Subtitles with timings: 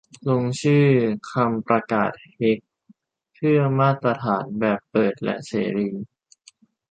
[0.29, 0.87] ลงชื่อ
[1.31, 2.57] "คำประกาศเฮก"-
[3.33, 5.89] เพื่อมาตรฐานแบบเปิดและเสรี